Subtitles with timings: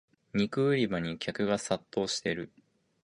[0.33, 2.51] 肉売り場に客が殺到してる